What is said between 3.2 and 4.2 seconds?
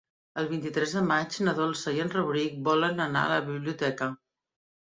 a la biblioteca.